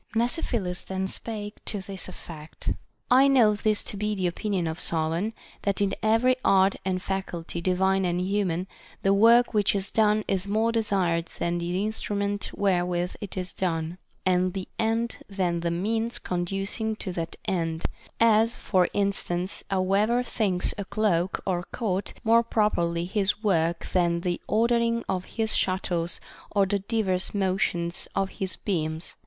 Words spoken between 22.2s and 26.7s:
more properly his work than the ordering of his shuttles or